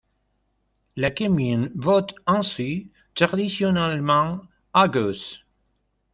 La 0.95 1.11
commune 1.11 1.69
vote 1.75 2.15
ainsi 2.25 2.89
traditionnellement 3.13 4.39
à 4.73 4.87
gauche. 4.87 5.45